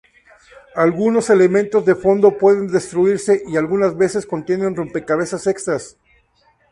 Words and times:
Algunos 0.73 1.29
elementos 1.29 1.85
de 1.85 1.93
fondo 1.93 2.35
pueden 2.39 2.69
destruirse, 2.69 3.43
y 3.47 3.55
algunas 3.55 3.95
veces 3.95 4.25
contienen 4.25 4.75
recompensas 4.75 5.45
extras. 5.45 5.95